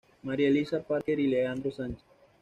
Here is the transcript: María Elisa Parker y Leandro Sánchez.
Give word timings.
María 0.23 0.47
Elisa 0.47 0.81
Parker 0.81 1.19
y 1.19 1.27
Leandro 1.27 1.69
Sánchez. 1.71 2.03